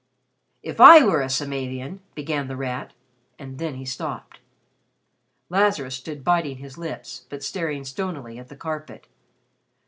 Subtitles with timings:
[0.63, 2.93] "If I were a Samavian" began The Rat
[3.37, 4.39] and then he stopped.
[5.47, 9.05] Lazarus stood biting his lips, but staring stonily at the carpet.